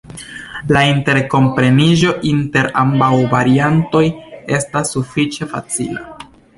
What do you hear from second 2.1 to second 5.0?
inter ambaŭ variantoj estas